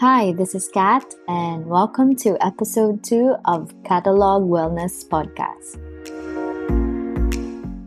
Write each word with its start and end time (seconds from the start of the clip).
Hi, 0.00 0.30
this 0.30 0.54
is 0.54 0.68
Kat, 0.68 1.12
and 1.26 1.66
welcome 1.66 2.14
to 2.22 2.38
episode 2.40 3.02
2 3.02 3.34
of 3.46 3.74
Catalog 3.82 4.44
Wellness 4.44 5.02
Podcast. 5.02 5.74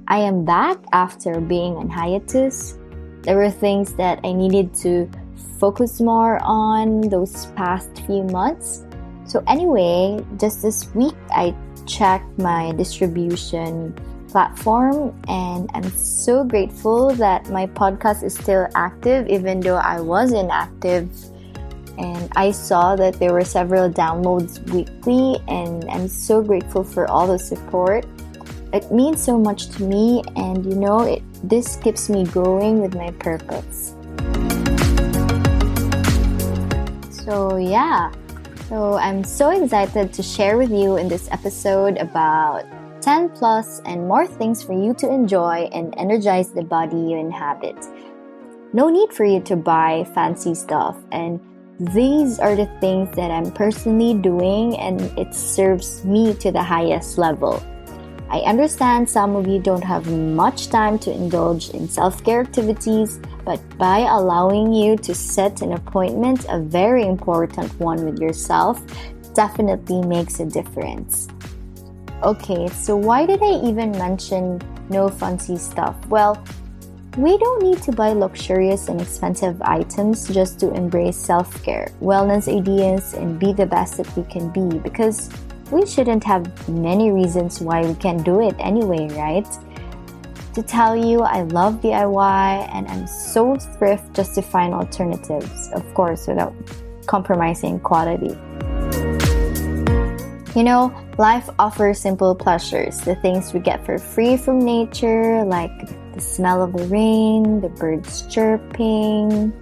I 0.10 0.18
am 0.18 0.44
back 0.44 0.78
after 0.92 1.40
being 1.40 1.78
on 1.78 1.88
hiatus. 1.88 2.78
There 3.22 3.38
were 3.38 3.50
things 3.50 3.94
that 3.94 4.20
I 4.26 4.34
needed 4.34 4.74
to 4.84 5.10
focus 5.58 6.02
more 6.02 6.38
on 6.44 7.00
those 7.08 7.46
past 7.56 8.04
few 8.06 8.24
months. 8.24 8.84
So, 9.24 9.42
anyway, 9.48 10.20
just 10.36 10.62
this 10.62 10.94
week 10.94 11.16
I 11.30 11.56
checked 11.88 12.38
my 12.38 12.74
distribution 12.74 13.96
platform 14.28 15.16
and 15.30 15.72
I'm 15.74 15.90
so 15.92 16.44
grateful 16.44 17.12
that 17.16 17.50
my 17.50 17.68
podcast 17.68 18.22
is 18.24 18.34
still 18.36 18.68
active 18.76 19.30
even 19.30 19.62
though 19.62 19.78
I 19.78 20.02
was 20.02 20.34
inactive 20.34 21.10
and 21.98 22.30
I 22.36 22.52
saw 22.52 22.96
that 22.96 23.16
there 23.16 23.34
were 23.34 23.46
several 23.46 23.90
downloads 23.90 24.60
weekly, 24.72 25.42
and 25.48 25.90
I'm 25.90 26.08
so 26.08 26.42
grateful 26.42 26.84
for 26.84 27.10
all 27.10 27.28
the 27.28 27.40
support. 27.40 28.06
It 28.74 28.92
means 28.92 29.22
so 29.22 29.38
much 29.38 29.70
to 29.78 29.84
me, 29.84 30.24
and 30.36 30.66
you 30.66 30.76
know, 30.76 31.02
it, 31.02 31.22
this 31.44 31.76
keeps 31.78 32.10
me 32.10 32.26
going 32.26 32.82
with 32.82 32.96
my 32.96 33.12
purpose. 33.12 33.96
So, 37.26 37.58
yeah, 37.58 38.12
so 38.72 38.94
I'm 38.94 39.24
so 39.24 39.50
excited 39.50 40.14
to 40.14 40.24
share 40.24 40.58
with 40.58 40.72
you 40.72 40.96
in 40.96 41.10
this 41.10 41.28
episode 41.32 41.98
about 41.98 42.64
10 43.02 43.30
plus 43.30 43.82
and 43.86 44.08
more 44.08 44.26
things 44.26 44.64
for 44.64 44.72
you 44.72 44.94
to 44.94 45.12
enjoy 45.12 45.68
and 45.74 45.94
energize 45.98 46.52
the 46.52 46.64
body 46.64 46.96
you 46.96 47.18
inhabit. 47.18 47.76
No 48.74 48.88
need 48.90 49.12
for 49.12 49.26
you 49.26 49.42
to 49.42 49.58
buy 49.58 50.06
fancy 50.16 50.56
stuff 50.56 50.98
and 51.12 51.42
these 51.82 52.38
are 52.38 52.56
the 52.56 52.68
things 52.80 53.10
that 53.16 53.32
I'm 53.32 53.52
personally 53.52 54.14
doing 54.14 54.78
and 54.78 55.02
it 55.18 55.34
serves 55.34 56.06
me 56.06 56.36
to 56.36 56.52
the 56.52 56.62
highest 56.62 57.18
level. 57.18 57.58
I 58.30 58.42
understand 58.42 59.10
some 59.10 59.36
of 59.36 59.48
you 59.48 59.58
don't 59.58 59.84
have 59.84 60.06
much 60.06 60.70
time 60.70 61.00
to 61.00 61.12
indulge 61.12 61.72
in 61.72 61.90
self 61.90 62.24
care 62.24 62.42
activities, 62.42 63.20
but 63.44 63.60
by 63.80 64.02
allowing 64.02 64.72
you 64.72 64.96
to 64.98 65.16
set 65.16 65.64
an 65.64 65.74
appointment, 65.74 66.46
a 66.50 66.60
very 66.60 67.04
important 67.04 67.74
one 67.80 68.06
with 68.06 68.20
yourself, 68.20 68.80
definitely 69.34 70.04
makes 70.04 70.40
a 70.40 70.46
difference. 70.46 71.30
Okay, 72.22 72.68
so 72.68 72.96
why 72.96 73.26
did 73.26 73.42
I 73.42 73.60
even 73.66 73.92
mention 73.94 74.62
no 74.90 75.10
fancy 75.10 75.58
stuff? 75.58 75.96
Well, 76.08 76.38
we 77.18 77.38
don't 77.38 77.62
need 77.62 77.82
to 77.84 77.92
buy 77.92 78.14
luxurious 78.14 78.88
and 78.88 79.02
expensive 79.02 79.62
items 79.64 80.30
just 80.30 80.60
to 80.62 80.74
embrace 80.74 81.18
self 81.18 81.62
care, 81.62 81.92
wellness 82.02 82.48
ideas, 82.48 83.14
and 83.14 83.38
be 83.38 83.52
the 83.52 83.66
best 83.66 83.98
that 83.98 84.08
we 84.16 84.24
can 84.24 84.48
be 84.50 84.80
because 84.80 85.30
we 85.72 85.86
shouldn't 85.86 86.24
have 86.24 86.48
many 86.70 87.12
reasons 87.12 87.60
why 87.60 87.86
we 87.86 87.96
can't 87.96 88.24
do 88.24 88.40
it 88.40 88.56
anyway, 88.60 89.10
right? 89.10 89.48
To 90.54 90.64
tell 90.64 90.96
you, 90.96 91.22
I 91.22 91.44
love 91.44 91.82
DIY 91.82 92.70
and 92.74 92.88
I'm 92.88 93.08
so 93.08 93.56
thrift 93.56 94.14
just 94.14 94.36
to 94.36 94.42
find 94.42 94.74
alternatives, 94.74 95.70
of 95.74 95.94
course, 95.94 96.28
without 96.28 96.54
compromising 97.08 97.80
quality. 97.80 98.38
You 100.56 100.64
know, 100.64 100.94
life 101.18 101.50
offers 101.60 102.00
simple 102.00 102.36
pleasures, 102.36 103.00
the 103.02 103.16
things 103.16 103.54
we 103.54 103.62
get 103.62 103.86
for 103.86 103.98
free 103.98 104.36
from 104.36 104.60
nature, 104.60 105.46
like 105.46 105.72
the 106.14 106.20
smell 106.20 106.62
of 106.62 106.74
the 106.74 106.84
rain, 106.88 107.62
the 107.62 107.70
birds 107.70 108.28
chirping, 108.28 109.54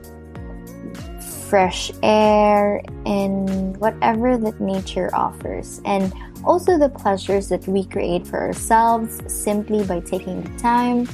fresh 1.48 1.92
air, 2.02 2.82
and 3.06 3.78
whatever 3.78 4.36
that 4.36 4.60
nature 4.60 5.14
offers. 5.14 5.80
And 5.86 6.12
also 6.44 6.80
the 6.80 6.90
pleasures 6.90 7.50
that 7.50 7.68
we 7.68 7.86
create 7.86 8.26
for 8.26 8.40
ourselves 8.40 9.22
simply 9.32 9.84
by 9.84 10.00
taking 10.00 10.42
the 10.42 10.60
time. 10.60 11.08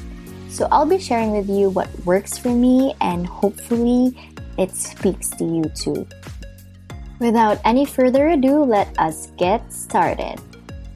So 0.49 0.69
I'll 0.71 0.85
be 0.85 0.99
sharing 0.99 1.31
with 1.31 1.49
you 1.49 1.69
what 1.69 1.89
works 2.05 2.37
for 2.37 2.49
me 2.49 2.95
and 3.01 3.27
hopefully 3.27 4.17
it 4.57 4.71
speaks 4.71 5.31
to 5.31 5.43
you 5.43 5.63
too. 5.75 6.07
Without 7.19 7.59
any 7.63 7.85
further 7.85 8.29
ado, 8.29 8.63
let 8.63 8.91
us 8.99 9.31
get 9.37 9.71
started. 9.71 10.35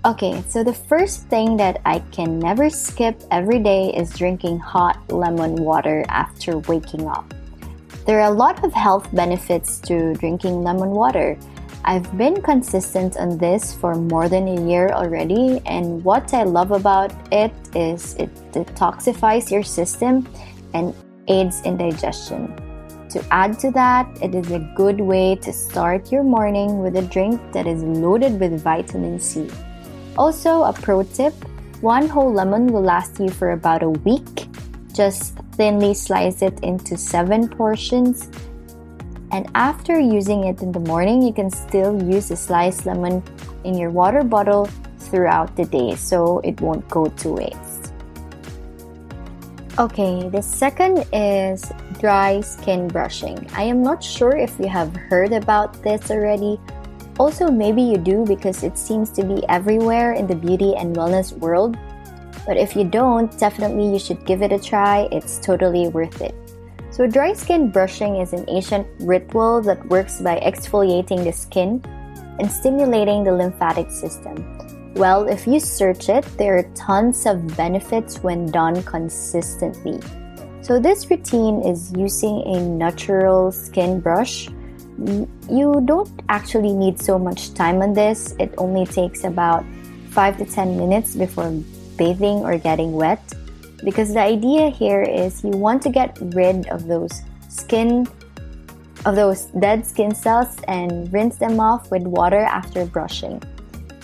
Okay, 0.05 0.43
so 0.47 0.63
the 0.63 0.73
first 0.73 1.27
thing 1.27 1.55
that 1.57 1.81
I 1.85 1.99
can 2.11 2.39
never 2.39 2.69
skip 2.69 3.21
every 3.31 3.59
day 3.59 3.93
is 3.95 4.11
drinking 4.11 4.59
hot 4.59 4.99
lemon 5.11 5.55
water 5.55 6.05
after 6.09 6.57
waking 6.59 7.07
up. 7.07 7.33
There 8.05 8.19
are 8.21 8.31
a 8.31 8.35
lot 8.35 8.63
of 8.63 8.73
health 8.73 9.07
benefits 9.13 9.79
to 9.81 10.13
drinking 10.15 10.63
lemon 10.63 10.91
water. 10.91 11.37
I've 11.85 12.17
been 12.17 12.41
consistent 12.41 13.15
on 13.17 13.37
this 13.37 13.73
for 13.73 13.95
more 13.95 14.27
than 14.27 14.47
a 14.47 14.67
year 14.67 14.89
already, 14.89 15.61
and 15.65 16.03
what 16.03 16.33
I 16.33 16.43
love 16.43 16.71
about 16.71 17.11
it 17.31 17.53
is 17.75 18.15
it 18.15 18.33
detoxifies 18.51 19.51
your 19.51 19.63
system 19.63 20.27
and 20.73 20.93
aids 21.27 21.61
in 21.61 21.77
digestion. 21.77 22.68
To 23.09 23.25
add 23.31 23.57
to 23.59 23.71
that, 23.71 24.07
it 24.21 24.35
is 24.35 24.51
a 24.51 24.59
good 24.75 25.01
way 25.01 25.35
to 25.37 25.51
start 25.51 26.11
your 26.11 26.23
morning 26.23 26.79
with 26.79 26.95
a 26.95 27.01
drink 27.01 27.41
that 27.53 27.65
is 27.65 27.81
loaded 27.81 28.39
with 28.39 28.61
vitamin 28.61 29.19
C. 29.19 29.49
Also, 30.15 30.63
a 30.63 30.73
pro 30.73 31.03
tip 31.03 31.33
one 31.81 32.09
whole 32.09 32.33
lemon 32.33 32.67
will 32.67 32.83
last 32.83 33.19
you 33.19 33.29
for 33.29 33.51
about 33.51 33.83
a 33.83 33.89
week. 33.89 34.47
Just 34.93 35.37
thinly 35.53 35.93
slice 35.93 36.41
it 36.41 36.59
into 36.61 36.97
seven 36.97 37.47
portions. 37.47 38.29
And 39.31 39.49
after 39.55 39.97
using 39.97 40.43
it 40.43 40.61
in 40.61 40.73
the 40.73 40.81
morning, 40.81 41.21
you 41.21 41.31
can 41.31 41.49
still 41.49 42.03
use 42.03 42.31
a 42.31 42.35
sliced 42.35 42.85
lemon 42.85 43.23
in 43.63 43.77
your 43.77 43.91
water 43.91 44.23
bottle 44.23 44.67
throughout 44.97 45.55
the 45.55 45.65
day 45.65 45.95
so 45.95 46.39
it 46.39 46.59
won't 46.59 46.87
go 46.89 47.05
to 47.05 47.29
waste. 47.29 47.68
Okay, 49.79 50.27
the 50.27 50.41
second 50.41 51.07
is 51.13 51.71
dry 51.99 52.41
skin 52.41 52.89
brushing. 52.89 53.47
I 53.55 53.63
am 53.63 53.81
not 53.81 54.03
sure 54.03 54.35
if 54.35 54.59
you 54.59 54.67
have 54.67 54.93
heard 54.93 55.31
about 55.31 55.81
this 55.81 56.11
already, 56.11 56.59
also, 57.19 57.51
maybe 57.51 57.81
you 57.81 57.97
do 57.97 58.23
because 58.23 58.63
it 58.63 58.77
seems 58.79 59.11
to 59.11 59.23
be 59.25 59.43
everywhere 59.49 60.13
in 60.13 60.25
the 60.25 60.35
beauty 60.35 60.73
and 60.77 60.95
wellness 60.95 61.37
world. 61.37 61.77
But 62.47 62.55
if 62.55 62.77
you 62.77 62.85
don't, 62.85 63.27
definitely 63.37 63.91
you 63.91 63.99
should 63.99 64.25
give 64.25 64.41
it 64.41 64.53
a 64.53 64.57
try. 64.57 65.09
It's 65.11 65.37
totally 65.37 65.89
worth 65.89 66.21
it. 66.21 66.33
So, 66.91 67.05
dry 67.05 67.33
skin 67.33 67.71
brushing 67.71 68.15
is 68.23 68.31
an 68.31 68.45
ancient 68.47 68.87
ritual 69.01 69.61
that 69.63 69.85
works 69.87 70.21
by 70.21 70.39
exfoliating 70.39 71.25
the 71.25 71.33
skin 71.33 71.83
and 72.39 72.49
stimulating 72.49 73.25
the 73.25 73.33
lymphatic 73.33 73.91
system. 73.91 74.39
Well, 74.99 75.27
if 75.27 75.47
you 75.47 75.59
search 75.59 76.09
it, 76.09 76.25
there 76.37 76.59
are 76.59 76.67
tons 76.75 77.25
of 77.25 77.55
benefits 77.55 78.21
when 78.21 78.51
done 78.51 78.83
consistently. 78.83 79.97
So, 80.61 80.77
this 80.77 81.09
routine 81.09 81.63
is 81.63 81.91
using 81.95 82.43
a 82.45 82.59
natural 82.59 83.51
skin 83.51 84.01
brush 84.01 84.49
you 85.49 85.81
don't 85.85 86.09
actually 86.29 86.73
need 86.73 86.99
so 86.99 87.17
much 87.17 87.53
time 87.53 87.81
on 87.81 87.93
this. 87.93 88.35
It 88.39 88.53
only 88.57 88.85
takes 88.85 89.23
about 89.23 89.63
5 90.09 90.37
to 90.37 90.45
10 90.45 90.77
minutes 90.77 91.15
before 91.15 91.51
bathing 91.97 92.43
or 92.43 92.57
getting 92.57 92.93
wet. 92.93 93.21
Because 93.83 94.13
the 94.13 94.19
idea 94.19 94.69
here 94.69 95.01
is 95.01 95.43
you 95.43 95.51
want 95.51 95.81
to 95.83 95.89
get 95.89 96.17
rid 96.35 96.67
of 96.67 96.87
those 96.87 97.21
skin 97.47 98.07
of 99.05 99.15
those 99.15 99.45
dead 99.63 99.85
skin 99.85 100.13
cells 100.13 100.57
and 100.67 101.11
rinse 101.13 101.37
them 101.37 101.61
off 101.61 101.89
with 101.89 102.03
water 102.03 102.41
after 102.41 102.85
brushing. 102.85 103.41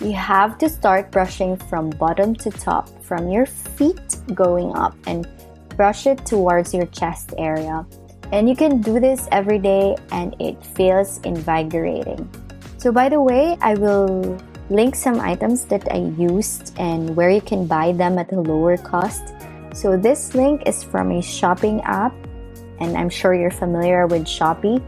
You 0.00 0.12
have 0.12 0.58
to 0.58 0.68
start 0.68 1.10
brushing 1.10 1.56
from 1.56 1.88
bottom 1.90 2.34
to 2.36 2.50
top, 2.50 2.90
from 3.02 3.30
your 3.30 3.46
feet 3.46 4.16
going 4.34 4.76
up, 4.76 4.94
and 5.06 5.26
brush 5.76 6.06
it 6.06 6.24
towards 6.26 6.74
your 6.74 6.86
chest 6.86 7.32
area. 7.38 7.86
And 8.32 8.48
you 8.48 8.56
can 8.56 8.82
do 8.82 9.00
this 9.00 9.26
every 9.32 9.58
day 9.58 9.96
and 10.10 10.36
it 10.38 10.60
feels 10.76 11.18
invigorating. 11.24 12.28
So, 12.76 12.92
by 12.92 13.08
the 13.08 13.20
way, 13.20 13.56
I 13.60 13.74
will 13.74 14.36
link 14.68 14.96
some 14.96 15.20
items 15.20 15.64
that 15.66 15.90
I 15.90 16.12
used 16.18 16.74
and 16.76 17.16
where 17.16 17.30
you 17.30 17.40
can 17.40 17.66
buy 17.66 17.92
them 17.92 18.18
at 18.18 18.32
a 18.32 18.40
lower 18.40 18.76
cost. 18.76 19.32
So, 19.72 19.96
this 19.96 20.34
link 20.34 20.62
is 20.66 20.82
from 20.82 21.10
a 21.12 21.22
shopping 21.22 21.80
app, 21.82 22.12
and 22.80 22.96
I'm 22.96 23.08
sure 23.08 23.32
you're 23.32 23.50
familiar 23.50 24.06
with 24.06 24.24
Shopee. 24.24 24.82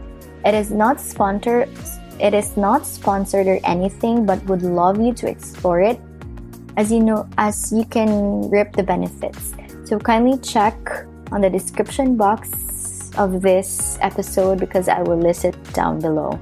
It 0.45 0.53
is 0.53 0.69
not 0.69 1.01
sponsored. 1.01 1.69
It 2.19 2.33
is 2.33 2.57
not 2.57 2.85
sponsored 2.85 3.47
or 3.47 3.59
anything, 3.63 4.25
but 4.25 4.43
would 4.43 4.61
love 4.61 4.99
you 4.99 5.13
to 5.13 5.29
explore 5.29 5.79
it, 5.79 6.01
as 6.75 6.91
you 6.91 6.99
know, 6.99 7.29
as 7.37 7.71
you 7.71 7.85
can 7.85 8.49
reap 8.49 8.73
the 8.73 8.83
benefits. 8.83 9.53
So 9.85 9.97
kindly 9.97 10.37
check 10.39 10.75
on 11.31 11.39
the 11.39 11.49
description 11.49 12.17
box 12.17 13.11
of 13.17 13.41
this 13.41 13.97
episode 14.01 14.59
because 14.59 14.89
I 14.89 15.01
will 15.01 15.17
list 15.17 15.45
it 15.45 15.55
down 15.71 16.01
below. 16.01 16.37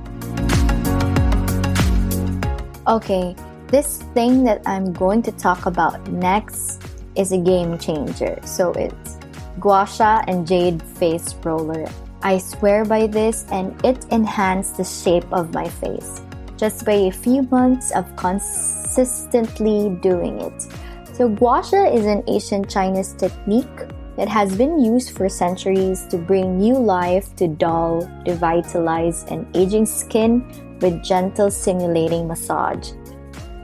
Okay, 2.88 3.35
this 3.68 4.01
thing 4.15 4.44
that 4.45 4.63
I'm 4.65 4.94
going 4.94 5.21
to 5.23 5.31
talk 5.31 5.68
about 5.68 6.01
next 6.09 6.81
is 7.13 7.33
a 7.33 7.38
game 7.38 7.77
changer. 7.77 8.39
So 8.45 8.71
it's 8.71 9.19
Gua 9.59 9.85
Sha 9.85 10.23
and 10.27 10.47
Jade 10.47 10.81
Face 10.81 11.35
Roller. 11.44 11.85
I 12.21 12.37
swear 12.37 12.85
by 12.85 13.07
this 13.07 13.45
and 13.51 13.73
it 13.85 14.05
enhanced 14.11 14.77
the 14.77 14.83
shape 14.83 15.31
of 15.31 15.53
my 15.53 15.67
face 15.67 16.21
just 16.57 16.85
by 16.85 16.93
a 17.07 17.11
few 17.11 17.43
months 17.43 17.91
of 17.91 18.03
consistently 18.15 19.95
doing 20.01 20.41
it. 20.41 20.67
So, 21.13 21.29
gua 21.29 21.63
sha 21.63 21.85
is 21.93 22.05
an 22.05 22.23
ancient 22.27 22.69
Chinese 22.69 23.13
technique 23.13 23.77
that 24.17 24.27
has 24.27 24.55
been 24.57 24.83
used 24.83 25.15
for 25.15 25.29
centuries 25.29 26.05
to 26.07 26.17
bring 26.17 26.57
new 26.57 26.73
life 26.73 27.35
to 27.37 27.47
dull, 27.47 28.09
revitalize, 28.25 29.23
and 29.29 29.45
aging 29.55 29.85
skin 29.85 30.41
with 30.81 31.03
gentle 31.03 31.51
simulating 31.51 32.27
massage. 32.27 32.91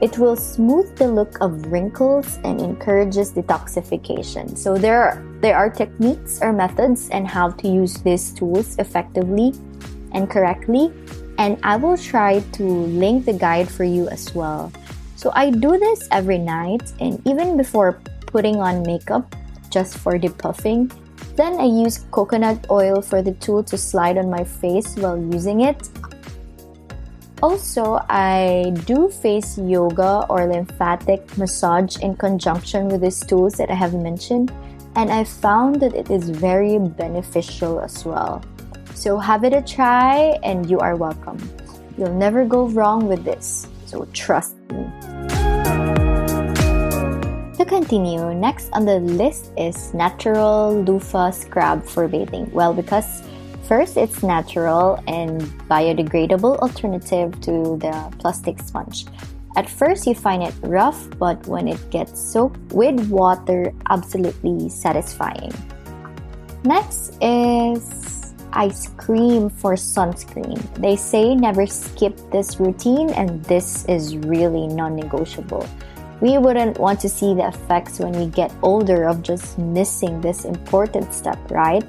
It 0.00 0.18
will 0.18 0.36
smooth 0.36 0.96
the 0.96 1.08
look 1.08 1.40
of 1.40 1.66
wrinkles 1.70 2.38
and 2.44 2.60
encourages 2.60 3.32
detoxification. 3.32 4.58
So 4.58 4.76
there 4.76 5.02
are, 5.02 5.24
there 5.40 5.56
are 5.56 5.70
techniques 5.70 6.40
or 6.42 6.52
methods 6.52 7.08
and 7.10 7.26
how 7.26 7.50
to 7.50 7.68
use 7.68 7.94
these 8.02 8.32
tools 8.32 8.76
effectively 8.78 9.54
and 10.12 10.28
correctly 10.28 10.92
and 11.38 11.58
I 11.62 11.76
will 11.76 11.98
try 11.98 12.40
to 12.40 12.64
link 12.64 13.24
the 13.24 13.32
guide 13.32 13.68
for 13.68 13.84
you 13.84 14.08
as 14.08 14.34
well. 14.34 14.72
So 15.16 15.32
I 15.34 15.50
do 15.50 15.78
this 15.78 16.06
every 16.10 16.38
night 16.38 16.92
and 17.00 17.20
even 17.26 17.56
before 17.56 18.00
putting 18.26 18.56
on 18.56 18.82
makeup 18.82 19.34
just 19.70 19.98
for 19.98 20.18
depuffing. 20.18 20.92
Then 21.36 21.58
I 21.58 21.64
use 21.64 22.06
coconut 22.10 22.66
oil 22.70 23.02
for 23.02 23.22
the 23.22 23.32
tool 23.34 23.64
to 23.64 23.76
slide 23.78 24.18
on 24.18 24.30
my 24.30 24.44
face 24.44 24.94
while 24.96 25.18
using 25.18 25.62
it. 25.62 25.88
Also, 27.44 28.00
I 28.08 28.72
do 28.86 29.10
face 29.10 29.58
yoga 29.58 30.24
or 30.30 30.46
lymphatic 30.46 31.36
massage 31.36 31.98
in 31.98 32.16
conjunction 32.16 32.88
with 32.88 33.02
these 33.02 33.20
tools 33.20 33.60
that 33.60 33.68
I 33.68 33.74
have 33.74 33.92
mentioned, 33.92 34.50
and 34.96 35.12
I 35.12 35.24
found 35.24 35.76
that 35.82 35.92
it 35.92 36.08
is 36.10 36.30
very 36.30 36.78
beneficial 36.78 37.80
as 37.80 38.02
well. 38.02 38.40
So 38.94 39.18
have 39.18 39.44
it 39.44 39.52
a 39.52 39.60
try 39.60 40.40
and 40.42 40.70
you 40.70 40.78
are 40.78 40.96
welcome. 40.96 41.36
You'll 41.98 42.16
never 42.16 42.46
go 42.46 42.64
wrong 42.68 43.08
with 43.08 43.28
this. 43.28 43.68
So 43.84 44.08
trust 44.14 44.56
me. 44.72 44.88
To 47.60 47.64
continue, 47.68 48.32
next 48.32 48.72
on 48.72 48.86
the 48.86 49.00
list 49.00 49.52
is 49.58 49.92
natural 49.92 50.80
loofah 50.80 51.32
scrub 51.32 51.84
for 51.84 52.08
bathing. 52.08 52.50
Well, 52.52 52.72
because 52.72 53.20
first 53.64 53.96
it's 53.96 54.22
natural 54.22 55.02
and 55.06 55.40
biodegradable 55.68 56.58
alternative 56.58 57.40
to 57.40 57.76
the 57.80 57.92
plastic 58.18 58.60
sponge. 58.60 59.06
At 59.56 59.70
first, 59.70 60.06
you 60.06 60.14
find 60.14 60.42
it 60.42 60.54
rough, 60.62 61.06
but 61.18 61.46
when 61.46 61.68
it 61.68 61.78
gets 61.90 62.20
soaked 62.20 62.72
with 62.72 63.08
water, 63.08 63.72
absolutely 63.88 64.68
satisfying. 64.68 65.52
Next 66.64 67.16
is 67.22 68.34
ice 68.52 68.88
cream 68.96 69.48
for 69.50 69.74
sunscreen. 69.74 70.58
They 70.74 70.96
say 70.96 71.34
never 71.34 71.66
skip 71.66 72.18
this 72.32 72.58
routine, 72.58 73.10
and 73.10 73.44
this 73.44 73.84
is 73.86 74.16
really 74.16 74.66
non 74.66 74.96
negotiable. 74.96 75.68
We 76.20 76.38
wouldn't 76.38 76.78
want 76.78 77.00
to 77.00 77.08
see 77.08 77.34
the 77.34 77.48
effects 77.48 77.98
when 77.98 78.12
we 78.12 78.26
get 78.26 78.50
older 78.62 79.04
of 79.04 79.22
just 79.22 79.58
missing 79.58 80.20
this 80.20 80.44
important 80.44 81.12
step, 81.12 81.38
right? 81.50 81.84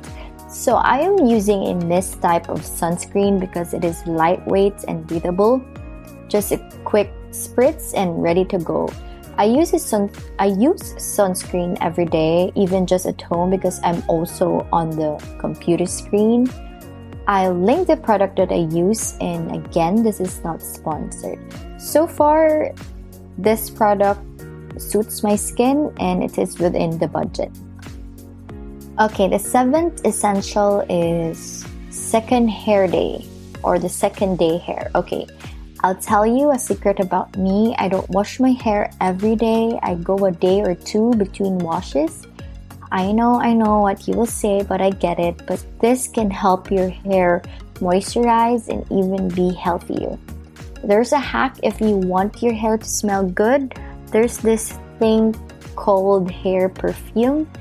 So, 0.55 0.77
I 0.77 0.99
am 0.99 1.25
using 1.25 1.67
a 1.67 1.75
mist 1.85 2.21
type 2.21 2.47
of 2.47 2.61
sunscreen 2.61 3.41
because 3.41 3.73
it 3.73 3.83
is 3.83 4.07
lightweight 4.07 4.85
and 4.87 5.05
breathable. 5.05 5.61
Just 6.29 6.53
a 6.53 6.57
quick 6.85 7.11
spritz 7.31 7.91
and 7.93 8.23
ready 8.23 8.45
to 8.45 8.57
go. 8.57 8.87
I 9.37 9.43
use 9.43 9.75
sun 9.83 10.09
I 10.39 10.45
use 10.45 10.95
sunscreen 10.95 11.77
every 11.81 12.05
day, 12.05 12.53
even 12.55 12.87
just 12.87 13.05
at 13.05 13.21
home 13.21 13.49
because 13.49 13.81
I'm 13.83 14.01
also 14.07 14.65
on 14.71 14.91
the 14.91 15.19
computer 15.39 15.85
screen. 15.85 16.47
I'll 17.27 17.53
link 17.53 17.87
the 17.87 17.97
product 17.97 18.37
that 18.37 18.49
I 18.49 18.63
use 18.71 19.17
and 19.19 19.53
again 19.53 20.03
this 20.03 20.21
is 20.21 20.41
not 20.41 20.61
sponsored. 20.61 21.37
So 21.77 22.07
far 22.07 22.71
this 23.37 23.69
product 23.69 24.23
suits 24.79 25.21
my 25.21 25.35
skin 25.35 25.91
and 25.99 26.23
it 26.23 26.39
is 26.39 26.57
within 26.59 26.97
the 26.97 27.09
budget. 27.09 27.51
Okay, 28.97 29.27
the 29.27 29.37
seventh 29.37 30.05
essential 30.05 30.79
is 30.87 31.67
second 31.89 32.47
hair 32.47 32.87
day 32.87 33.27
or 33.61 33.77
the 33.77 33.89
second 33.89 34.39
day 34.39 34.57
hair. 34.57 34.89
Okay, 34.95 35.27
I'll 35.83 35.99
tell 35.99 36.25
you 36.25 36.51
a 36.51 36.57
secret 36.57 37.01
about 37.01 37.35
me. 37.35 37.75
I 37.77 37.89
don't 37.89 38.09
wash 38.11 38.39
my 38.39 38.51
hair 38.51 38.89
every 39.01 39.35
day. 39.35 39.77
I 39.83 39.95
go 39.95 40.23
a 40.23 40.31
day 40.31 40.61
or 40.61 40.75
two 40.75 41.11
between 41.15 41.59
washes. 41.59 42.25
I 42.89 43.11
know, 43.11 43.35
I 43.35 43.51
know 43.51 43.81
what 43.81 44.07
you 44.07 44.13
will 44.15 44.31
say, 44.31 44.63
but 44.63 44.79
I 44.79 44.91
get 44.91 45.19
it. 45.19 45.45
But 45.45 45.59
this 45.81 46.07
can 46.07 46.31
help 46.31 46.71
your 46.71 46.87
hair 46.87 47.43
moisturize 47.83 48.69
and 48.69 48.87
even 48.87 49.27
be 49.27 49.53
healthier. 49.53 50.17
There's 50.85 51.11
a 51.11 51.19
hack 51.19 51.59
if 51.63 51.81
you 51.81 51.97
want 51.97 52.41
your 52.41 52.53
hair 52.53 52.77
to 52.77 52.85
smell 52.87 53.27
good. 53.27 53.75
There's 54.07 54.37
this 54.37 54.79
thing 54.99 55.35
called 55.75 56.31
hair 56.31 56.69
perfume. 56.69 57.51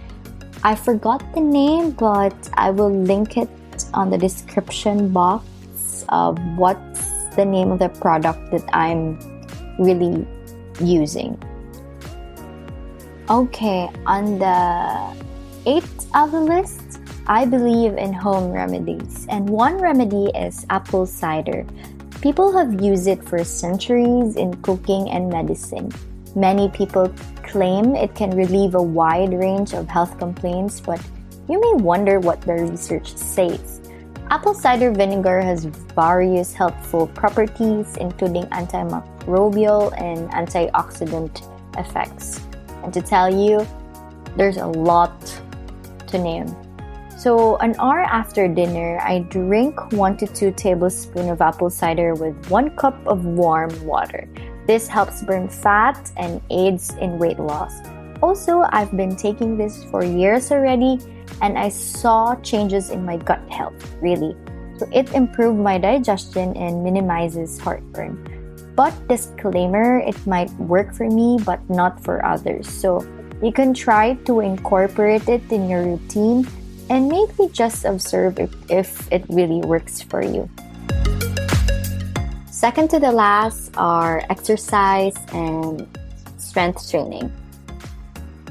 I 0.64 0.74
forgot 0.74 1.20
the 1.34 1.42
name, 1.42 1.90
but 1.90 2.32
I 2.54 2.70
will 2.70 2.88
link 2.88 3.36
it 3.36 3.50
on 3.92 4.08
the 4.08 4.16
description 4.16 5.12
box 5.12 5.44
of 6.08 6.38
what's 6.56 7.04
the 7.36 7.44
name 7.44 7.70
of 7.70 7.80
the 7.80 7.90
product 7.90 8.50
that 8.50 8.64
I'm 8.72 9.20
really 9.78 10.26
using. 10.80 11.36
Okay, 13.28 13.90
on 14.06 14.38
the 14.38 15.12
eighth 15.66 16.08
of 16.14 16.32
the 16.32 16.40
list, 16.40 16.98
I 17.26 17.44
believe 17.44 17.98
in 17.98 18.14
home 18.14 18.50
remedies, 18.50 19.26
and 19.28 19.48
one 19.48 19.76
remedy 19.76 20.32
is 20.34 20.64
apple 20.70 21.04
cider. 21.04 21.66
People 22.22 22.56
have 22.56 22.80
used 22.80 23.06
it 23.06 23.22
for 23.22 23.44
centuries 23.44 24.36
in 24.36 24.54
cooking 24.62 25.10
and 25.10 25.28
medicine. 25.28 25.92
Many 26.34 26.68
people 26.68 27.14
claim 27.44 27.94
it 27.94 28.14
can 28.16 28.30
relieve 28.36 28.74
a 28.74 28.82
wide 28.82 29.32
range 29.32 29.72
of 29.72 29.86
health 29.88 30.18
complaints, 30.18 30.80
but 30.80 31.00
you 31.48 31.60
may 31.60 31.74
wonder 31.74 32.18
what 32.18 32.40
the 32.40 32.54
research 32.54 33.16
says. 33.16 33.80
Apple 34.30 34.54
cider 34.54 34.90
vinegar 34.90 35.40
has 35.40 35.66
various 35.94 36.52
helpful 36.52 37.06
properties, 37.06 37.96
including 37.98 38.44
antimicrobial 38.46 39.94
and 40.00 40.28
antioxidant 40.32 41.46
effects. 41.78 42.40
And 42.82 42.92
to 42.92 43.00
tell 43.00 43.32
you, 43.32 43.64
there's 44.36 44.56
a 44.56 44.66
lot 44.66 45.14
to 46.08 46.18
name. 46.18 46.48
So, 47.16 47.56
an 47.58 47.76
hour 47.78 48.00
after 48.00 48.48
dinner, 48.48 48.98
I 49.00 49.20
drink 49.20 49.92
1 49.92 50.16
to 50.16 50.26
2 50.26 50.50
tablespoons 50.52 51.30
of 51.30 51.40
apple 51.40 51.70
cider 51.70 52.14
with 52.14 52.34
1 52.50 52.76
cup 52.76 52.98
of 53.06 53.24
warm 53.24 53.70
water. 53.86 54.26
This 54.66 54.88
helps 54.88 55.22
burn 55.22 55.48
fat 55.48 56.10
and 56.16 56.40
aids 56.50 56.90
in 57.00 57.18
weight 57.18 57.38
loss. 57.38 57.74
Also, 58.22 58.64
I've 58.72 58.96
been 58.96 59.16
taking 59.16 59.58
this 59.58 59.84
for 59.84 60.02
years 60.02 60.50
already 60.50 60.98
and 61.42 61.58
I 61.58 61.68
saw 61.68 62.34
changes 62.40 62.90
in 62.90 63.04
my 63.04 63.18
gut 63.18 63.42
health, 63.50 63.76
really. 64.00 64.34
So 64.78 64.88
it 64.92 65.12
improved 65.12 65.58
my 65.58 65.78
digestion 65.78 66.56
and 66.56 66.82
minimizes 66.82 67.58
heartburn. 67.58 68.16
But 68.74 68.92
disclaimer, 69.06 70.00
it 70.00 70.16
might 70.26 70.50
work 70.56 70.94
for 70.94 71.08
me 71.08 71.38
but 71.44 71.60
not 71.68 72.02
for 72.02 72.24
others. 72.24 72.66
So 72.66 73.06
you 73.42 73.52
can 73.52 73.74
try 73.74 74.14
to 74.24 74.40
incorporate 74.40 75.28
it 75.28 75.44
in 75.52 75.68
your 75.68 75.84
routine 75.84 76.48
and 76.88 77.08
maybe 77.08 77.52
just 77.52 77.84
observe 77.84 78.38
if, 78.38 78.50
if 78.70 79.12
it 79.12 79.24
really 79.28 79.60
works 79.60 80.00
for 80.00 80.22
you. 80.22 80.48
Second 82.64 82.88
to 82.96 82.98
the 82.98 83.12
last 83.12 83.76
are 83.76 84.22
exercise 84.30 85.12
and 85.34 85.86
strength 86.38 86.90
training. 86.90 87.30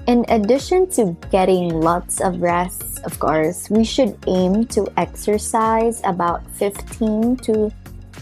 In 0.05 0.23
addition 0.29 0.87
to 0.91 1.17
getting 1.31 1.81
lots 1.81 2.21
of 2.21 2.39
rest, 2.39 3.01
of 3.05 3.17
course, 3.17 3.71
we 3.71 3.83
should 3.83 4.15
aim 4.27 4.67
to 4.67 4.85
exercise 4.97 5.99
about 6.03 6.45
15 6.61 7.37
to 7.37 7.73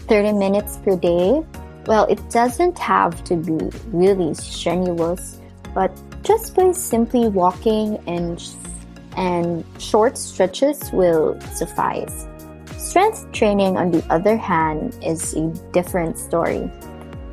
30 0.08 0.32
minutes 0.32 0.78
per 0.78 0.96
day. 0.96 1.44
Well, 1.84 2.06
it 2.08 2.24
doesn't 2.30 2.78
have 2.78 3.22
to 3.24 3.36
be 3.36 3.60
really 3.92 4.32
strenuous, 4.32 5.40
but 5.74 5.92
just 6.24 6.56
by 6.56 6.72
simply 6.72 7.28
walking 7.28 8.00
and 8.06 8.40
and 9.18 9.62
short 9.76 10.16
stretches 10.16 10.90
will 10.90 11.38
suffice. 11.52 12.31
Strength 12.92 13.32
training, 13.32 13.78
on 13.78 13.90
the 13.90 14.04
other 14.12 14.36
hand, 14.36 14.98
is 15.00 15.32
a 15.32 15.48
different 15.72 16.18
story. 16.18 16.70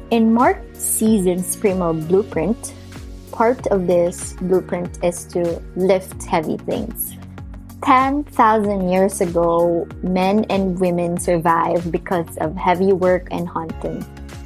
In 0.09 0.33
Mark 0.33 0.63
Sisson 0.71 1.43
Primal 1.59 1.95
Blueprint, 1.95 2.73
part 3.33 3.67
of 3.67 3.85
this 3.85 4.39
blueprint 4.39 5.03
is 5.03 5.25
to 5.35 5.61
lift 5.75 6.23
heavy 6.23 6.55
things. 6.55 7.17
10,000 7.83 8.87
years 8.87 9.19
ago, 9.19 9.85
men 10.01 10.45
and 10.49 10.79
women 10.79 11.19
survived 11.19 11.91
because 11.91 12.37
of 12.37 12.55
heavy 12.55 12.93
work 12.93 13.27
and 13.29 13.45
hunting. 13.45 13.99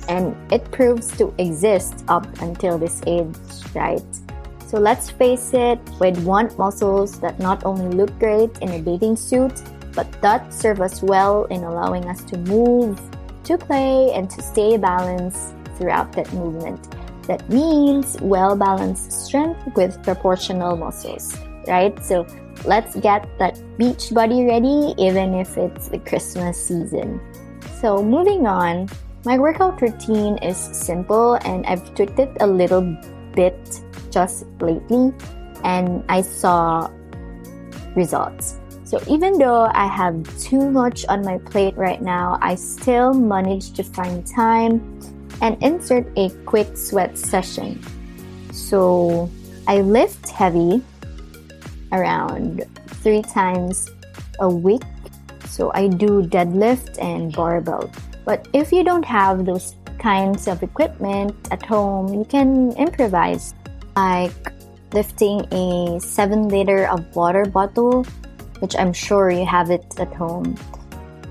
And 0.09 0.35
it 0.51 0.65
proves 0.71 1.15
to 1.19 1.31
exist 1.37 2.03
up 2.07 2.25
until 2.41 2.79
this 2.79 3.03
age, 3.05 3.37
right? 3.75 4.01
So 4.65 4.79
let's 4.79 5.11
face 5.11 5.53
it, 5.53 5.77
we'd 5.99 6.17
want 6.23 6.57
muscles 6.57 7.19
that 7.19 7.37
not 7.37 7.65
only 7.65 7.95
look 7.95 8.17
great 8.17 8.57
in 8.63 8.69
a 8.69 8.79
bathing 8.79 9.15
suit, 9.15 9.61
but 9.93 10.11
that 10.21 10.53
serve 10.53 10.81
us 10.81 11.01
well 11.01 11.45
in 11.45 11.63
allowing 11.63 12.05
us 12.05 12.23
to 12.25 12.37
move, 12.37 12.99
to 13.43 13.57
play, 13.57 14.11
and 14.13 14.29
to 14.29 14.41
stay 14.41 14.77
balanced 14.77 15.53
throughout 15.77 16.11
that 16.13 16.31
movement. 16.33 16.79
That 17.27 17.47
means 17.49 18.17
well 18.21 18.55
balanced 18.55 19.11
strength 19.11 19.61
with 19.75 20.01
proportional 20.03 20.75
muscles, 20.75 21.37
right? 21.67 21.93
So 22.03 22.27
let's 22.65 22.95
get 22.95 23.27
that 23.39 23.59
beach 23.77 24.11
body 24.11 24.45
ready, 24.45 24.93
even 24.97 25.33
if 25.33 25.57
it's 25.57 25.87
the 25.87 25.99
Christmas 25.99 26.57
season. 26.57 27.21
So, 27.79 28.03
moving 28.03 28.47
on, 28.47 28.89
my 29.25 29.37
workout 29.37 29.81
routine 29.81 30.37
is 30.39 30.57
simple 30.57 31.35
and 31.45 31.65
I've 31.65 31.93
tweaked 31.95 32.19
it 32.19 32.35
a 32.39 32.47
little 32.47 32.83
bit 33.35 33.55
just 34.11 34.45
lately, 34.59 35.13
and 35.63 36.03
I 36.07 36.21
saw 36.21 36.89
results. 37.95 38.59
So 38.93 39.01
even 39.09 39.39
though 39.39 39.73
I 39.73 39.87
have 39.87 40.21
too 40.37 40.69
much 40.69 41.03
on 41.09 41.25
my 41.25 41.39
plate 41.49 41.75
right 41.75 41.99
now, 41.99 42.37
I 42.43 42.53
still 42.53 43.11
manage 43.11 43.73
to 43.73 43.83
find 43.83 44.21
time 44.21 44.85
and 45.41 45.57
insert 45.63 46.05
a 46.15 46.29
quick 46.45 46.77
sweat 46.77 47.17
session. 47.17 47.81
So 48.53 49.31
I 49.65 49.81
lift 49.81 50.29
heavy 50.29 50.83
around 51.91 52.69
three 53.01 53.23
times 53.23 53.89
a 54.39 54.47
week. 54.47 54.85
So 55.49 55.71
I 55.73 55.87
do 55.87 56.21
deadlift 56.21 57.01
and 57.01 57.33
barbell. 57.33 57.89
But 58.25 58.47
if 58.53 58.71
you 58.71 58.83
don't 58.83 59.05
have 59.05 59.47
those 59.47 59.73
kinds 59.97 60.47
of 60.47 60.61
equipment 60.61 61.33
at 61.49 61.65
home, 61.65 62.13
you 62.13 62.25
can 62.25 62.77
improvise, 62.77 63.55
like 63.95 64.53
lifting 64.93 65.49
a 65.51 65.99
7 65.99 66.47
liter 66.47 66.85
of 66.85 67.01
water 67.15 67.45
bottle, 67.45 68.05
which 68.63 68.77
I'm 68.79 68.93
sure 68.93 69.29
you 69.29 69.45
have 69.45 69.69
it 69.71 69.85
at 69.99 70.13
home. 70.13 70.55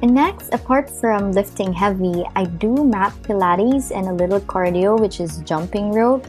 And 0.02 0.14
next, 0.14 0.52
apart 0.52 0.90
from 0.90 1.32
lifting 1.32 1.72
heavy, 1.72 2.26
I 2.36 2.44
do 2.44 2.84
mat 2.84 3.14
Pilates 3.22 3.90
and 3.90 4.06
a 4.06 4.12
little 4.12 4.40
cardio, 4.40 5.00
which 5.00 5.18
is 5.18 5.38
jumping 5.38 5.92
rope. 5.92 6.26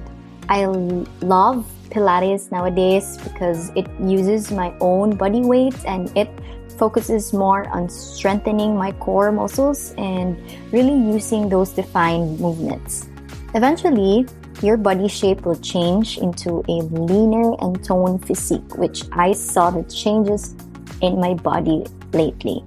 I 0.47 0.63
love 0.63 1.67
Pilates 1.89 2.51
nowadays 2.53 3.17
because 3.17 3.69
it 3.75 3.85
uses 3.99 4.49
my 4.49 4.73
own 4.79 5.17
body 5.17 5.41
weight 5.41 5.75
and 5.85 6.09
it 6.15 6.29
focuses 6.77 7.33
more 7.33 7.67
on 7.75 7.89
strengthening 7.89 8.77
my 8.77 8.93
core 8.93 9.31
muscles 9.33 9.93
and 9.97 10.39
really 10.71 10.95
using 10.95 11.49
those 11.49 11.71
defined 11.71 12.39
movements. 12.39 13.09
Eventually, 13.55 14.25
your 14.61 14.77
body 14.77 15.09
shape 15.09 15.45
will 15.45 15.59
change 15.59 16.17
into 16.17 16.63
a 16.69 16.79
leaner 16.95 17.55
and 17.59 17.83
toned 17.83 18.25
physique, 18.25 18.77
which 18.77 19.03
I 19.11 19.33
saw 19.33 19.69
the 19.69 19.83
changes 19.83 20.55
in 21.01 21.19
my 21.19 21.33
body 21.33 21.85
lately. 22.13 22.63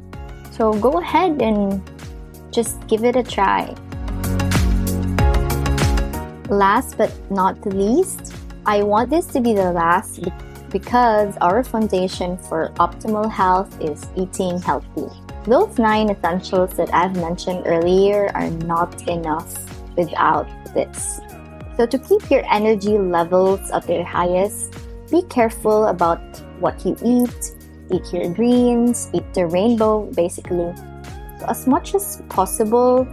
So 0.50 0.73
go 0.73 1.00
ahead 1.00 1.42
and 1.42 1.83
just 2.50 2.87
give 2.88 3.04
it 3.04 3.16
a 3.16 3.23
try. 3.23 3.75
Last 6.49 6.97
but 6.97 7.12
not 7.30 7.61
the 7.62 7.71
least, 7.71 8.35
I 8.64 8.83
want 8.83 9.11
this 9.11 9.26
to 9.28 9.40
be 9.40 9.52
the 9.52 9.73
last 9.73 10.21
because 10.71 11.37
our 11.40 11.62
foundation 11.62 12.38
for 12.38 12.71
optimal 12.76 13.30
health 13.30 13.80
is 13.80 14.06
eating 14.16 14.61
healthy. 14.61 15.09
Those 15.45 15.78
nine 15.78 16.11
essentials 16.11 16.75
that 16.76 16.92
I've 16.92 17.16
mentioned 17.16 17.62
earlier 17.66 18.30
are 18.35 18.50
not 18.50 19.09
enough 19.09 19.54
without 19.97 20.49
this. 20.75 21.21
So, 21.76 21.87
to 21.87 21.99
keep 21.99 22.30
your 22.30 22.45
energy 22.50 22.99
levels 22.99 23.71
at 23.71 23.87
their 23.87 24.04
highest, 24.04 24.75
be 25.11 25.23
careful 25.23 25.87
about 25.87 26.21
what 26.59 26.85
you 26.85 26.97
eat, 27.04 27.55
eat 27.90 28.12
your 28.12 28.32
greens, 28.32 29.08
eat 29.12 29.24
the 29.34 29.46
rainbow, 29.46 30.10
basically. 30.12 30.74
So 31.40 31.46
as 31.48 31.66
much 31.66 31.94
as 31.94 32.22
possible, 32.28 33.06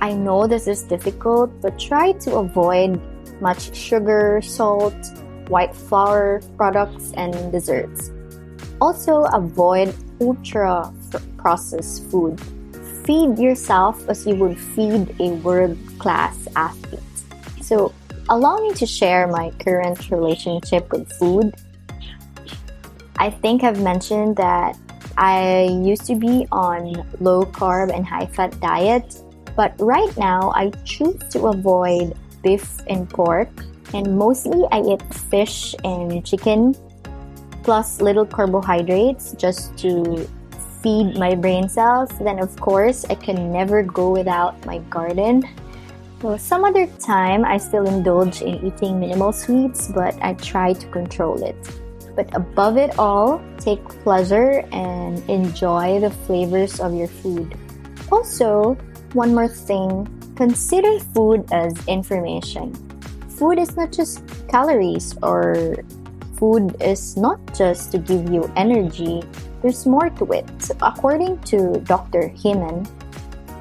I 0.00 0.12
know 0.12 0.46
this 0.46 0.66
is 0.66 0.82
difficult, 0.82 1.50
but 1.60 1.78
try 1.78 2.12
to 2.12 2.36
avoid 2.36 3.00
much 3.40 3.74
sugar, 3.74 4.40
salt, 4.42 4.94
white 5.48 5.74
flour 5.74 6.42
products, 6.56 7.12
and 7.16 7.32
desserts. 7.52 8.10
Also, 8.80 9.24
avoid 9.32 9.94
ultra 10.20 10.92
processed 11.36 12.10
food. 12.10 12.40
Feed 13.04 13.38
yourself 13.38 14.08
as 14.08 14.26
you 14.26 14.34
would 14.36 14.58
feed 14.58 15.14
a 15.20 15.30
world 15.44 15.78
class 15.98 16.48
athlete. 16.56 17.00
So, 17.62 17.92
allow 18.28 18.58
me 18.58 18.72
to 18.74 18.86
share 18.86 19.26
my 19.26 19.50
current 19.60 20.10
relationship 20.10 20.90
with 20.92 21.10
food. 21.18 21.54
I 23.16 23.30
think 23.30 23.62
I've 23.62 23.80
mentioned 23.80 24.36
that 24.36 24.76
I 25.16 25.70
used 25.82 26.06
to 26.06 26.16
be 26.16 26.46
on 26.50 27.06
low 27.20 27.44
carb 27.44 27.94
and 27.94 28.06
high 28.06 28.26
fat 28.26 28.58
diet, 28.60 29.22
but 29.56 29.74
right 29.78 30.10
now 30.16 30.50
I 30.54 30.70
choose 30.84 31.18
to 31.30 31.46
avoid 31.46 32.14
beef 32.42 32.80
and 32.88 33.08
pork 33.08 33.48
and 33.94 34.18
mostly 34.18 34.66
I 34.72 34.82
eat 34.82 35.02
fish 35.30 35.74
and 35.84 36.24
chicken 36.26 36.74
plus 37.62 38.00
little 38.00 38.26
carbohydrates 38.26 39.32
just 39.32 39.76
to 39.78 40.28
feed 40.82 41.16
my 41.16 41.34
brain 41.34 41.68
cells. 41.68 42.10
Then, 42.20 42.38
of 42.38 42.54
course, 42.60 43.06
I 43.08 43.14
can 43.14 43.50
never 43.50 43.82
go 43.82 44.10
without 44.10 44.64
my 44.66 44.78
garden. 44.90 45.42
So, 46.20 46.36
some 46.36 46.64
other 46.64 46.86
time, 46.98 47.44
I 47.44 47.56
still 47.56 47.86
indulge 47.86 48.42
in 48.42 48.64
eating 48.66 49.00
minimal 49.00 49.32
sweets, 49.32 49.88
but 49.88 50.14
I 50.20 50.34
try 50.34 50.72
to 50.72 50.86
control 50.88 51.42
it. 51.42 51.56
But 52.14 52.34
above 52.34 52.76
it 52.76 52.98
all, 52.98 53.42
take 53.58 53.82
pleasure 54.02 54.64
and 54.72 55.18
enjoy 55.28 56.00
the 56.00 56.10
flavors 56.10 56.80
of 56.80 56.94
your 56.94 57.08
food. 57.08 57.54
Also, 58.10 58.74
one 59.12 59.34
more 59.34 59.48
thing 59.48 60.08
consider 60.36 60.98
food 61.14 61.46
as 61.52 61.74
information 61.86 62.74
food 63.34 63.58
is 63.58 63.76
not 63.76 63.92
just 63.92 64.22
calories 64.48 65.16
or 65.22 65.74
food 66.38 66.76
is 66.80 67.16
not 67.16 67.38
just 67.54 67.90
to 67.92 67.98
give 67.98 68.30
you 68.30 68.50
energy, 68.56 69.22
there's 69.62 69.86
more 69.86 70.10
to 70.10 70.24
it. 70.32 70.46
According 70.82 71.38
to 71.50 71.80
Dr. 71.84 72.32
Hyman, 72.42 72.86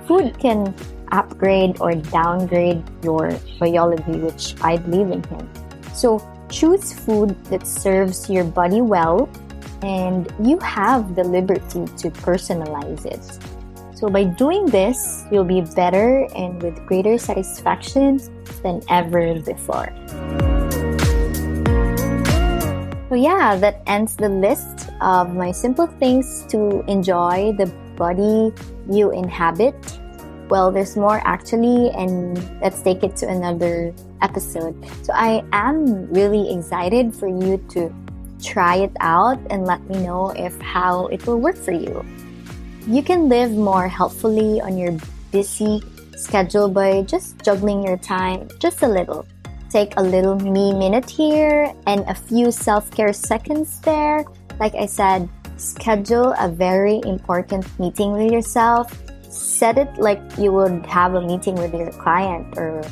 food 0.07 0.37
can 0.37 0.73
upgrade 1.11 1.79
or 1.81 1.93
downgrade 1.95 2.83
your 3.03 3.31
biology, 3.59 4.17
which 4.17 4.55
I 4.61 4.77
believe 4.77 5.11
in 5.11 5.23
him. 5.23 5.49
So 5.93 6.19
choose 6.53 6.93
food 6.93 7.33
that 7.45 7.65
serves 7.65 8.29
your 8.29 8.43
body 8.45 8.81
well 8.81 9.27
and 9.81 10.31
you 10.39 10.59
have 10.59 11.15
the 11.15 11.23
liberty 11.23 11.89
to 11.97 12.13
personalize 12.21 13.05
it. 13.05 13.25
So 13.97 14.07
by 14.07 14.23
doing 14.23 14.67
this, 14.67 15.25
you'll 15.31 15.49
be 15.49 15.61
better 15.61 16.27
and 16.35 16.61
with 16.61 16.77
greater 16.85 17.17
satisfaction 17.17 18.21
than 18.61 18.81
ever 18.89 19.41
before. 19.41 19.89
So, 23.09 23.15
yeah, 23.15 23.55
that 23.57 23.81
ends 23.85 24.15
the 24.15 24.29
list 24.29 24.89
of 25.01 25.35
my 25.35 25.51
simple 25.51 25.87
things 25.87 26.45
to 26.49 26.83
enjoy 26.87 27.53
the 27.57 27.67
body 27.95 28.51
you 28.89 29.11
inhabit. 29.11 29.75
Well, 30.53 30.69
there's 30.69 30.95
more 30.95 31.17
actually, 31.25 31.89
and 31.97 32.37
let's 32.61 32.85
take 32.85 33.01
it 33.01 33.17
to 33.17 33.27
another 33.27 33.89
episode. 34.21 34.77
So, 35.01 35.09
I 35.09 35.41
am 35.49 36.05
really 36.13 36.53
excited 36.53 37.09
for 37.09 37.25
you 37.25 37.57
to 37.73 37.89
try 38.37 38.85
it 38.85 38.93
out 38.99 39.41
and 39.49 39.65
let 39.65 39.81
me 39.89 39.97
know 40.05 40.29
if 40.37 40.53
how 40.61 41.07
it 41.09 41.25
will 41.25 41.41
work 41.41 41.57
for 41.57 41.73
you. 41.73 42.05
You 42.85 43.01
can 43.01 43.29
live 43.29 43.49
more 43.49 43.87
healthfully 43.87 44.61
on 44.61 44.77
your 44.77 44.93
busy 45.31 45.81
schedule 46.21 46.69
by 46.69 47.01
just 47.01 47.41
juggling 47.41 47.81
your 47.81 47.97
time 47.97 48.45
just 48.59 48.83
a 48.83 48.87
little. 48.87 49.25
Take 49.73 49.97
a 49.97 50.03
little 50.05 50.37
me 50.37 50.69
minute 50.69 51.09
here 51.09 51.73
and 51.87 52.05
a 52.05 52.13
few 52.13 52.51
self 52.53 52.93
care 52.93 53.11
seconds 53.11 53.81
there. 53.81 54.23
Like 54.59 54.75
I 54.75 54.85
said, 54.85 55.27
schedule 55.57 56.37
a 56.37 56.47
very 56.47 57.01
important 57.09 57.65
meeting 57.79 58.13
with 58.13 58.31
yourself. 58.31 59.02
Set 59.33 59.77
it 59.77 59.97
like 59.97 60.21
you 60.37 60.51
would 60.51 60.85
have 60.85 61.15
a 61.15 61.21
meeting 61.21 61.55
with 61.55 61.73
your 61.73 61.91
client 61.93 62.57
or 62.57 62.83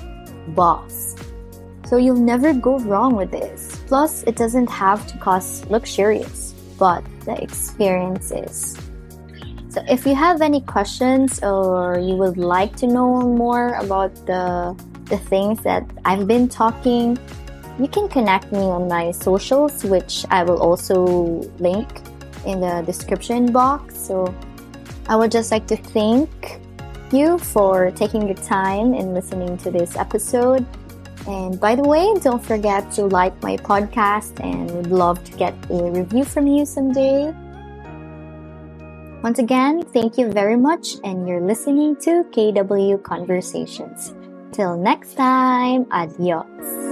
boss. 0.50 1.16
So 1.86 1.98
you'll 1.98 2.16
never 2.16 2.54
go 2.54 2.80
wrong 2.80 3.16
with 3.16 3.32
this. 3.32 3.80
Plus, 3.88 4.24
it 4.24 4.36
doesn't 4.36 4.70
have 4.70 5.06
to 5.08 5.18
cost 5.20 5.70
luxurious, 5.70 6.54
but 6.80 7.04
the 7.26 7.42
experience 7.42 8.32
is. 8.32 8.78
So 9.70 9.84
if 9.88 10.06
you 10.06 10.16
have 10.16 10.42
any 10.42 10.62
questions 10.62 11.44
or 11.44 12.00
you 12.00 12.16
would 12.16 12.38
like 12.38 12.76
to 12.78 12.88
know 12.88 13.22
more 13.22 13.76
about 13.76 14.16
the 14.26 14.76
the 15.06 15.18
things 15.18 15.62
that 15.62 15.84
I've 16.06 16.26
been 16.26 16.48
talking, 16.48 17.20
you 17.78 17.88
can 17.88 18.08
connect 18.08 18.52
me 18.52 18.60
on 18.60 18.88
my 18.88 19.12
socials, 19.12 19.84
which 19.84 20.26
I 20.32 20.44
will 20.44 20.60
also 20.60 21.06
link 21.60 21.88
in 22.46 22.62
the 22.62 22.82
description 22.86 23.52
box. 23.52 23.96
So 23.96 24.34
I 25.12 25.18
would 25.18 25.30
just 25.30 25.52
like 25.52 25.68
to 25.68 25.76
thank 25.76 26.62
you 27.12 27.38
for 27.38 27.92
taking 27.92 28.28
your 28.28 28.40
time 28.48 28.94
and 28.94 29.14
listening 29.14 29.58
to 29.58 29.70
this 29.70 29.98
episode. 29.98 30.66
And 31.28 31.60
by 31.60 31.76
the 31.76 31.84
way, 31.84 32.16
don't 32.24 32.42
forget 32.42 32.90
to 32.94 33.08
like 33.08 33.36
my 33.44 33.58
podcast 33.58 34.40
and 34.40 34.72
would 34.72 34.88
love 34.88 35.22
to 35.26 35.32
get 35.34 35.54
a 35.70 35.92
review 35.92 36.24
from 36.24 36.48
you 36.48 36.66
someday. 36.66 37.36
Once 39.22 39.40
again, 39.40 39.84
thank 39.92 40.18
you 40.18 40.32
very 40.32 40.56
much, 40.56 40.96
and 41.04 41.28
you're 41.28 41.42
listening 41.42 41.98
to 42.08 42.24
KW 42.32 43.04
Conversations. 43.04 44.16
Till 44.54 44.78
next 44.78 45.16
time, 45.16 45.88
adios. 45.92 46.91